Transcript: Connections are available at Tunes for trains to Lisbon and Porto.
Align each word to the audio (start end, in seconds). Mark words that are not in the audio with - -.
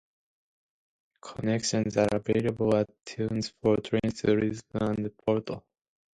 Connections 1.21 1.95
are 1.97 2.07
available 2.13 2.75
at 2.75 2.89
Tunes 3.05 3.53
for 3.61 3.77
trains 3.77 4.19
to 4.23 4.33
Lisbon 4.33 4.95
and 4.97 5.15
Porto. 5.15 5.63